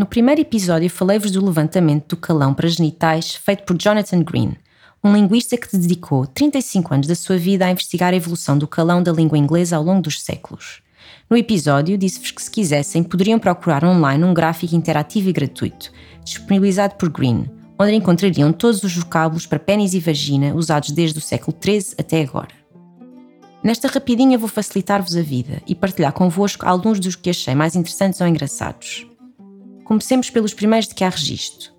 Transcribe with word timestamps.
No 0.00 0.06
primeiro 0.06 0.40
episódio 0.40 0.88
falei-vos 0.88 1.30
do 1.30 1.44
levantamento 1.44 2.08
do 2.08 2.16
calão 2.16 2.54
para 2.54 2.66
genitais 2.66 3.34
feito 3.34 3.64
por 3.64 3.76
Jonathan 3.76 4.22
Green, 4.22 4.56
um 5.04 5.12
linguista 5.12 5.58
que 5.58 5.76
dedicou 5.76 6.26
35 6.26 6.94
anos 6.94 7.06
da 7.06 7.14
sua 7.14 7.36
vida 7.36 7.66
a 7.66 7.70
investigar 7.70 8.14
a 8.14 8.16
evolução 8.16 8.56
do 8.56 8.66
calão 8.66 9.02
da 9.02 9.12
língua 9.12 9.36
inglesa 9.36 9.76
ao 9.76 9.82
longo 9.82 10.00
dos 10.00 10.22
séculos. 10.22 10.80
No 11.28 11.36
episódio, 11.36 11.98
disse-vos 11.98 12.30
que 12.30 12.42
se 12.42 12.50
quisessem 12.50 13.02
poderiam 13.02 13.38
procurar 13.38 13.84
online 13.84 14.24
um 14.24 14.32
gráfico 14.32 14.74
interativo 14.74 15.28
e 15.28 15.34
gratuito, 15.34 15.92
disponibilizado 16.24 16.94
por 16.94 17.10
Green, 17.10 17.50
onde 17.78 17.94
encontrariam 17.94 18.54
todos 18.54 18.82
os 18.82 18.96
vocábulos 18.96 19.44
para 19.44 19.58
pênis 19.58 19.92
e 19.92 20.00
vagina 20.00 20.54
usados 20.54 20.92
desde 20.92 21.18
o 21.18 21.20
século 21.20 21.54
XIII 21.62 21.96
até 21.98 22.22
agora. 22.22 22.54
Nesta 23.62 23.86
rapidinha 23.86 24.38
vou 24.38 24.48
facilitar-vos 24.48 25.14
a 25.14 25.20
vida 25.20 25.60
e 25.66 25.74
partilhar 25.74 26.14
convosco 26.14 26.66
alguns 26.66 26.98
dos 26.98 27.16
que 27.16 27.28
achei 27.28 27.54
mais 27.54 27.76
interessantes 27.76 28.18
ou 28.22 28.26
engraçados. 28.26 29.09
Comecemos 29.90 30.30
pelos 30.30 30.54
primeiros 30.54 30.86
de 30.86 30.94
que 30.94 31.02
há 31.02 31.08
registro. 31.08 31.72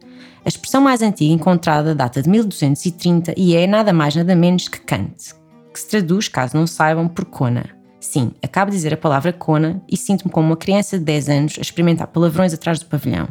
A 0.43 0.49
expressão 0.49 0.81
mais 0.81 1.02
antiga 1.02 1.33
encontrada 1.33 1.95
data 1.95 2.21
de 2.21 2.27
1230 2.29 3.33
e 3.38 3.55
é 3.55 3.65
nada 3.65 3.93
mais 3.93 4.13
nada 4.13 4.35
menos 4.35 4.67
que 4.67 4.81
Kant, 4.81 5.33
que 5.73 5.79
se 5.79 5.88
traduz, 5.88 6.27
caso 6.27 6.57
não 6.57 6.67
saibam, 6.67 7.07
por 7.07 7.23
cona. 7.23 7.69
Sim, 8.02 8.33
acabo 8.43 8.69
de 8.69 8.75
dizer 8.75 8.93
a 8.93 8.97
palavra 8.97 9.31
cona 9.31 9.81
e 9.89 9.95
sinto-me 9.95 10.29
como 10.29 10.47
uma 10.47 10.57
criança 10.57 10.99
de 10.99 11.05
10 11.05 11.29
anos 11.29 11.55
a 11.57 11.61
experimentar 11.61 12.07
palavrões 12.07 12.53
atrás 12.53 12.79
do 12.79 12.85
pavilhão. 12.88 13.29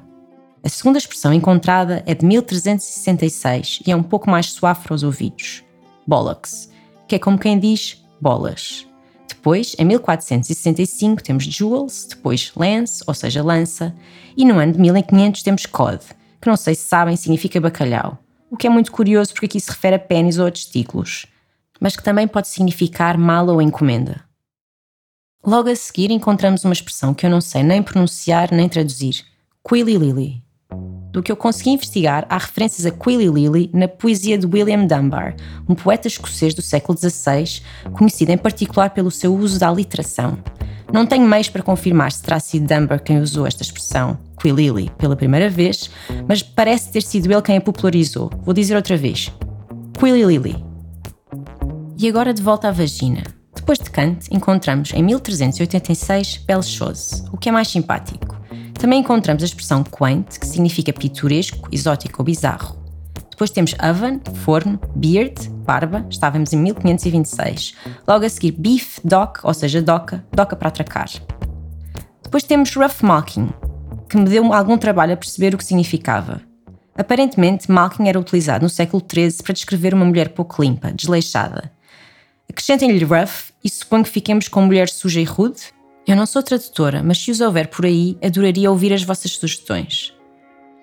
A 0.65 0.69
segunda 0.71 0.97
expressão 0.97 1.35
encontrada 1.35 2.03
é 2.07 2.15
de 2.15 2.25
1366 2.25 3.83
e 3.87 3.93
é 3.93 3.97
um 3.97 4.03
pouco 4.03 4.31
mais 4.31 4.47
suave 4.47 4.83
para 4.83 4.95
os 4.95 5.03
ouvidos. 5.03 5.63
Bollocks, 6.07 6.71
que 7.07 7.17
é 7.17 7.19
como 7.19 7.39
quem 7.39 7.59
diz 7.59 8.03
bolas. 8.19 8.90
Depois, 9.41 9.75
em 9.79 9.87
1465, 9.87 11.23
temos 11.23 11.45
jewels, 11.45 12.05
depois 12.05 12.53
lance, 12.55 13.03
ou 13.07 13.15
seja, 13.15 13.43
lança, 13.43 13.95
e 14.37 14.45
no 14.45 14.59
ano 14.59 14.75
de 14.75 14.79
1500 14.79 15.43
temos 15.43 15.65
cod, 15.65 15.99
que 16.39 16.47
não 16.47 16.59
sei 16.59 16.75
se 16.75 16.83
sabem 16.83 17.17
significa 17.17 17.59
bacalhau, 17.59 18.19
o 18.51 18.57
que 18.57 18.67
é 18.67 18.71
muito 18.71 18.93
curioso 18.93 19.33
porque 19.33 19.47
aqui 19.47 19.59
se 19.59 19.71
refere 19.71 19.97
a 19.97 19.99
pênis 19.99 20.39
ou 20.39 20.47
a 20.47 20.51
testículos, 20.51 21.25
mas 21.81 21.97
que 21.97 22.03
também 22.03 22.29
pode 22.29 22.49
significar 22.49 23.17
mala 23.17 23.51
ou 23.51 23.63
encomenda. 23.63 24.23
Logo 25.43 25.71
a 25.71 25.75
seguir 25.75 26.11
encontramos 26.11 26.63
uma 26.63 26.75
expressão 26.75 27.15
que 27.15 27.25
eu 27.25 27.31
não 27.31 27.41
sei 27.41 27.63
nem 27.63 27.83
pronunciar 27.83 28.53
nem 28.53 28.69
traduzir, 28.69 29.25
quilly 29.67 29.97
lily. 29.97 30.43
Do 31.13 31.23
que 31.23 31.33
eu 31.33 31.37
consegui 31.37 31.71
investigar, 31.71 32.25
há 32.29 32.39
referências 32.39 32.87
a 32.87 32.91
Quilly 32.91 33.29
Lily 33.29 33.71
na 33.75 33.89
poesia 33.89 34.39
de 34.39 34.47
William 34.47 34.87
Dunbar, 34.87 35.35
um 35.69 35.75
poeta 35.75 36.07
escocês 36.07 36.55
do 36.55 36.63
século 36.63 36.97
XVI, 36.97 37.63
conhecido 37.93 38.31
em 38.31 38.39
particular 38.39 38.91
pelo 38.91 39.11
seu 39.11 39.35
uso 39.35 39.59
da 39.59 39.69
aliteração. 39.69 40.39
Não 40.93 41.07
tenho 41.07 41.27
meios 41.27 41.49
para 41.49 41.63
confirmar 41.63 42.13
se 42.13 42.23
terá 42.23 42.39
sido 42.39 42.67
Dunbar 42.67 43.03
quem 43.03 43.21
usou 43.21 43.47
esta 43.47 43.63
expressão, 43.63 44.19
Quilly 44.41 44.67
Lily, 44.67 44.91
pela 44.99 45.17
primeira 45.17 45.51
vez, 45.51 45.91
mas 46.29 46.43
parece 46.43 46.91
ter 46.91 47.03
sido 47.03 47.31
ele 47.31 47.43
quem 47.43 47.57
a 47.57 47.61
popularizou. 47.61 48.31
Vou 48.43 48.55
dizer 48.55 48.77
outra 48.77 48.97
vez: 48.97 49.33
Quilly 49.99 50.25
Lily. 50.25 50.65
E 51.99 52.09
agora 52.09 52.33
de 52.33 52.43
volta 52.43 52.69
à 52.69 52.71
vagina. 52.71 53.23
Depois 53.55 53.79
de 53.79 53.91
Kant, 53.91 54.27
encontramos 54.31 54.93
em 54.95 55.03
1386 55.03 56.39
Belle 56.39 56.63
Chose, 56.63 57.25
o 57.33 57.37
que 57.37 57.49
é 57.49 57.53
mais 57.53 57.69
simpático. 57.69 58.30
Também 58.81 59.01
encontramos 59.01 59.43
a 59.43 59.47
expressão 59.47 59.85
quaint, 59.85 60.39
que 60.39 60.47
significa 60.47 60.91
pitoresco, 60.91 61.69
exótico 61.71 62.23
ou 62.23 62.25
bizarro. 62.25 62.79
Depois 63.31 63.51
temos 63.51 63.75
oven, 63.75 64.23
forno, 64.43 64.81
beard, 64.97 65.51
barba, 65.67 66.07
estávamos 66.09 66.55
em 66.55 66.57
1526. 66.57 67.77
Logo 68.09 68.25
a 68.25 68.29
seguir 68.31 68.53
beef, 68.53 68.99
dock, 69.05 69.41
ou 69.43 69.53
seja, 69.53 69.83
doca, 69.83 70.25
doca 70.33 70.57
para 70.57 70.69
atracar. 70.69 71.11
Depois 72.23 72.43
temos 72.43 72.75
rough 72.75 73.03
malking, 73.03 73.51
que 74.09 74.17
me 74.17 74.25
deu 74.25 74.51
algum 74.51 74.79
trabalho 74.79 75.13
a 75.13 75.17
perceber 75.17 75.55
o 75.55 75.59
que 75.59 75.65
significava. 75.65 76.41
Aparentemente, 76.97 77.71
malking 77.71 78.09
era 78.09 78.19
utilizado 78.19 78.63
no 78.63 78.71
século 78.71 79.05
XIII 79.07 79.43
para 79.43 79.53
descrever 79.53 79.93
uma 79.93 80.07
mulher 80.07 80.31
pouco 80.31 80.63
limpa, 80.63 80.91
desleixada. 80.91 81.71
Acrescentem-lhe 82.49 83.05
rough 83.05 83.53
e 83.63 83.69
suponho 83.69 84.05
que 84.05 84.11
fiquemos 84.11 84.49
com 84.49 84.63
mulher 84.63 84.89
suja 84.89 85.21
e 85.21 85.25
rude, 85.25 85.61
eu 86.11 86.17
não 86.17 86.27
sou 86.27 86.43
tradutora, 86.43 87.03
mas 87.05 87.19
se 87.19 87.31
os 87.31 87.41
houver 87.41 87.69
por 87.69 87.87
aí, 87.87 88.19
adoraria 88.21 88.71
ouvir 88.71 88.93
as 88.93 89.05
vossas 89.05 89.31
sugestões. 89.31 90.13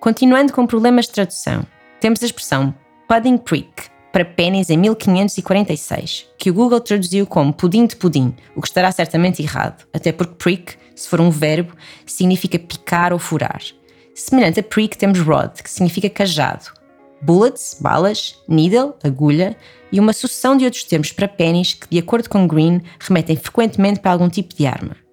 Continuando 0.00 0.54
com 0.54 0.66
problemas 0.66 1.04
de 1.04 1.12
tradução, 1.12 1.66
temos 2.00 2.22
a 2.22 2.26
expressão 2.26 2.74
pudding 3.06 3.36
prick 3.36 3.90
para 4.10 4.24
pênis 4.24 4.70
em 4.70 4.78
1546, 4.78 6.28
que 6.38 6.50
o 6.50 6.54
Google 6.54 6.80
traduziu 6.80 7.26
como 7.26 7.52
pudim 7.52 7.86
de 7.86 7.96
pudim, 7.96 8.34
o 8.56 8.62
que 8.62 8.68
estará 8.68 8.90
certamente 8.90 9.42
errado, 9.42 9.86
até 9.92 10.12
porque 10.12 10.34
prick, 10.36 10.76
se 10.96 11.06
for 11.06 11.20
um 11.20 11.30
verbo, 11.30 11.74
significa 12.06 12.58
picar 12.58 13.12
ou 13.12 13.18
furar. 13.18 13.60
Semelhante 14.14 14.60
a 14.60 14.62
prick 14.62 14.96
temos 14.96 15.20
rod, 15.20 15.60
que 15.62 15.70
significa 15.70 16.08
cajado, 16.08 16.72
bullets, 17.20 17.76
balas, 17.78 18.34
needle, 18.48 18.94
agulha, 19.04 19.56
e 19.92 20.00
uma 20.00 20.14
sucessão 20.14 20.56
de 20.56 20.64
outros 20.64 20.84
termos 20.84 21.12
para 21.12 21.28
pênis 21.28 21.74
que, 21.74 21.86
de 21.90 21.98
acordo 21.98 22.30
com 22.30 22.46
Green, 22.46 22.80
remetem 22.98 23.36
frequentemente 23.36 24.00
para 24.00 24.12
algum 24.12 24.28
tipo 24.28 24.54
de 24.54 24.66
arma. 24.66 25.07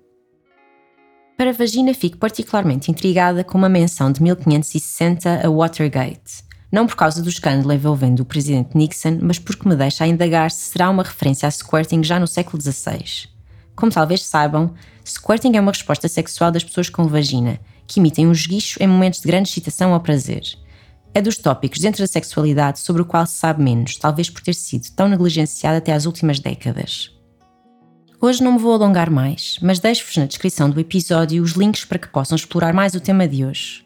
Para 1.37 1.49
a 1.49 1.53
vagina, 1.53 1.93
fico 1.93 2.17
particularmente 2.17 2.89
intrigada 2.89 3.43
com 3.43 3.57
uma 3.57 3.67
menção 3.67 4.09
de 4.09 4.23
1560 4.23 5.45
a 5.45 5.49
Watergate. 5.49 6.45
Não 6.71 6.87
por 6.87 6.95
causa 6.95 7.21
do 7.21 7.27
escândalo 7.27 7.73
envolvendo 7.73 8.21
o 8.21 8.25
presidente 8.25 8.75
Nixon, 8.75 9.19
mas 9.21 9.37
porque 9.37 9.67
me 9.67 9.75
deixa 9.75 10.05
a 10.05 10.07
indagar 10.07 10.49
se 10.49 10.71
será 10.71 10.89
uma 10.89 11.03
referência 11.03 11.45
a 11.45 11.51
squirting 11.51 12.01
já 12.05 12.17
no 12.21 12.25
século 12.25 12.61
XVI. 12.61 13.27
Como 13.75 13.91
talvez 13.91 14.23
saibam, 14.23 14.73
squirting 15.03 15.57
é 15.57 15.59
uma 15.59 15.73
resposta 15.73 16.07
sexual 16.07 16.51
das 16.51 16.63
pessoas 16.63 16.89
com 16.89 17.05
vagina, 17.05 17.59
que 17.85 17.99
emitem 17.99 18.27
um 18.27 18.31
esguicho 18.31 18.81
em 18.81 18.87
momentos 18.87 19.19
de 19.19 19.27
grande 19.27 19.49
excitação 19.49 19.91
ou 19.91 19.99
prazer. 19.99 20.41
É 21.13 21.21
dos 21.21 21.37
tópicos 21.37 21.79
dentro 21.79 22.01
da 22.01 22.07
sexualidade 22.07 22.79
sobre 22.79 23.01
o 23.01 23.05
qual 23.05 23.25
se 23.25 23.35
sabe 23.35 23.61
menos, 23.61 23.97
talvez 23.97 24.29
por 24.29 24.41
ter 24.41 24.55
sido 24.55 24.89
tão 24.95 25.09
negligenciado 25.09 25.77
até 25.77 25.91
às 25.91 26.05
últimas 26.05 26.39
décadas. 26.39 27.14
Hoje 28.21 28.41
não 28.41 28.53
me 28.53 28.59
vou 28.59 28.73
alongar 28.73 29.09
mais, 29.09 29.57
mas 29.61 29.79
deixo-vos 29.79 30.15
na 30.15 30.25
descrição 30.25 30.69
do 30.69 30.79
episódio 30.79 31.43
os 31.43 31.51
links 31.51 31.83
para 31.83 31.99
que 31.99 32.07
possam 32.07 32.35
explorar 32.35 32.73
mais 32.73 32.93
o 32.95 32.99
tema 32.99 33.27
de 33.27 33.43
hoje. 33.43 33.85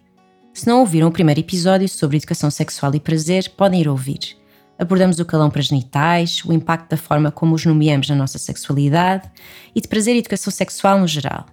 Se 0.53 0.67
não 0.67 0.81
ouviram 0.81 1.07
o 1.07 1.12
primeiro 1.12 1.40
episódio 1.40 1.90
sobre 1.90 2.17
educação 2.17 2.51
sexual 2.51 2.94
e 2.94 3.00
prazer, 3.00 3.50
podem 3.57 3.81
ir 3.81 3.90
ouvir. 3.90 4.38
Abordamos 4.78 5.19
o 5.19 5.25
calão 5.25 5.50
para 5.50 5.63
genitais, 5.63 6.44
o 6.45 6.53
impacto 6.53 6.91
da 6.91 6.97
forma 6.97 7.31
como 7.31 7.56
os 7.56 7.66
nomeamos 7.66 8.07
na 8.07 8.16
nossa 8.16 8.38
sexualidade 8.38 9.29
e 9.75 9.81
de 9.81 9.88
prazer 9.88 10.16
e 10.16 10.19
educação 10.19 10.51
sexual 10.51 11.00
no 11.00 11.07
geral. 11.07 11.47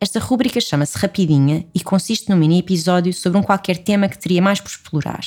Esta 0.00 0.20
rúbrica 0.20 0.60
chama-se 0.60 0.96
Rapidinha 0.96 1.66
e 1.74 1.80
consiste 1.80 2.30
num 2.30 2.36
mini 2.36 2.60
episódio 2.60 3.12
sobre 3.12 3.38
um 3.38 3.42
qualquer 3.42 3.78
tema 3.78 4.08
que 4.08 4.18
teria 4.18 4.40
mais 4.40 4.60
por 4.60 4.68
explorar. 4.68 5.24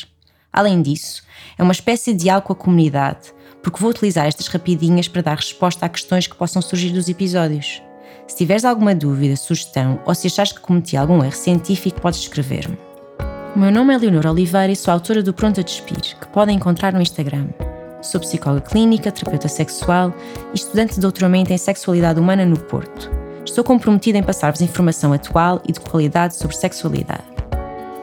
Além 0.51 0.81
disso, 0.81 1.23
é 1.57 1.63
uma 1.63 1.73
espécie 1.73 2.13
de 2.13 2.23
diálogo 2.23 2.47
com 2.47 2.53
a 2.53 2.55
comunidade, 2.55 3.33
porque 3.61 3.79
vou 3.79 3.89
utilizar 3.89 4.27
estas 4.27 4.47
rapidinhas 4.47 5.07
para 5.07 5.21
dar 5.21 5.35
resposta 5.35 5.85
a 5.85 5.89
questões 5.89 6.27
que 6.27 6.35
possam 6.35 6.61
surgir 6.61 6.91
dos 6.91 7.09
episódios. 7.09 7.81
Se 8.27 8.37
tiveres 8.37 8.65
alguma 8.65 8.93
dúvida, 8.93 9.35
sugestão 9.35 9.99
ou 10.05 10.13
se 10.13 10.27
achares 10.27 10.51
que 10.51 10.59
cometi 10.59 10.97
algum 10.97 11.23
erro 11.23 11.35
científico, 11.35 12.01
podes 12.01 12.19
escrever-me. 12.19 12.77
O 13.55 13.59
meu 13.59 13.71
nome 13.71 13.93
é 13.93 13.97
Leonor 13.97 14.27
Oliveira 14.27 14.71
e 14.71 14.75
sou 14.75 14.93
autora 14.93 15.23
do 15.23 15.33
Pronto 15.33 15.59
a 15.59 15.63
Despir, 15.63 16.17
que 16.19 16.27
podem 16.27 16.57
encontrar 16.57 16.93
no 16.93 17.01
Instagram. 17.01 17.47
Sou 18.01 18.21
psicóloga 18.21 18.61
clínica, 18.61 19.11
terapeuta 19.11 19.47
sexual 19.47 20.13
e 20.53 20.55
estudante 20.55 20.95
de 20.95 21.01
doutoramento 21.01 21.51
em 21.51 21.57
sexualidade 21.57 22.19
humana 22.19 22.45
no 22.45 22.59
Porto. 22.59 23.09
Estou 23.45 23.63
comprometida 23.63 24.17
em 24.17 24.23
passar-vos 24.23 24.61
informação 24.61 25.13
atual 25.13 25.61
e 25.67 25.71
de 25.71 25.79
qualidade 25.79 26.35
sobre 26.35 26.55
sexualidade. 26.55 27.36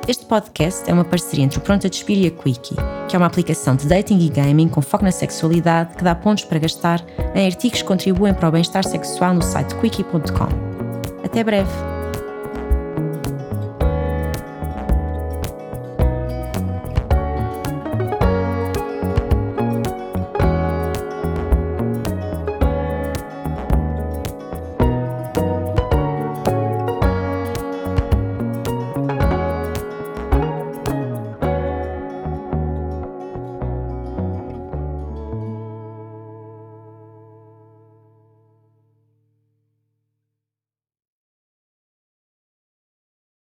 Este 0.07 0.27
podcast 0.27 0.89
é 0.89 0.93
uma 0.93 1.05
parceria 1.05 1.47
entre 1.47 1.57
o 1.57 1.63
Pronto 1.63 1.87
a 1.87 1.91
Despir 1.91 2.19
e 2.19 2.27
a 2.27 2.31
Quickie, 2.31 2.77
que 3.09 3.17
é 3.17 3.19
uma 3.19 3.27
aplicação 3.27 3.75
de 3.75 3.87
dating 3.87 4.19
e 4.19 4.29
gaming 4.29 4.69
com 4.69 4.83
foco 4.83 5.03
na 5.03 5.11
sexualidade 5.11 5.97
que 5.97 6.05
dá 6.05 6.15
pontos 6.15 6.45
para 6.45 6.59
gastar 6.59 7.03
em 7.35 7.47
artigos 7.47 7.81
que 7.81 7.89
contribuem 7.89 8.35
para 8.35 8.51
o 8.51 8.53
bem-estar 8.53 8.85
sexual 8.85 9.33
no 9.33 9.41
site 9.41 9.75
quickie.com. 9.77 11.25
Até 11.25 11.43
breve! 11.43 11.94